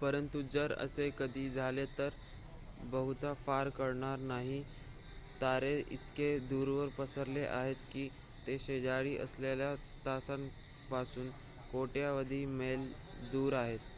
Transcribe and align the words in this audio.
"परंतु 0.00 0.40
जर 0.44 0.72
असे 0.74 1.08
कधी 1.18 1.48
झाले 1.50 1.84
तर 1.98 2.10
बहुधा 2.84 3.32
फार 3.38 3.68
काळ 3.70 3.88
घडणार 3.88 4.18
नाही. 4.20 4.62
तारे 5.40 5.76
इतके 5.80 6.30
दूरवर 6.48 6.88
पसरलेले 6.98 7.46
आहेत 7.48 7.84
की 7.92 8.08
ते 8.46 8.58
"शेजारी" 8.60 9.16
असलेल्या 9.18 9.74
ताऱ्यांपासून 10.06 11.28
कोट्यवधी 11.72 12.44
मैल 12.54 12.90
दूर 13.32 13.52
आहेत. 13.56 13.78